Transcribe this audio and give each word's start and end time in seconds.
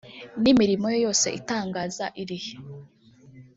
n'imirimo 0.41 0.85
ye 0.93 0.99
yose 1.05 1.27
itangaza 1.39 2.05
irihe 2.21 2.53